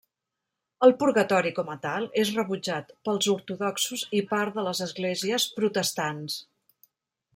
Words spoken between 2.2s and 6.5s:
és rebutjat pels ortodoxos i part de les esglésies protestants.